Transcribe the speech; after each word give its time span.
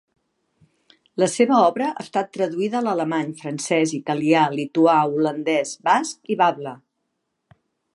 La 1.23 1.27
seva 1.33 1.59
obra 1.65 1.89
ha 1.89 2.05
estat 2.05 2.33
traduïda 2.39 2.81
a 2.81 2.83
l'alemany, 2.87 3.31
francès, 3.45 3.95
italià, 4.01 4.49
lituà, 4.59 4.99
holandès, 5.15 5.79
basc 5.93 6.35
i 6.37 6.43
bable. 6.45 6.79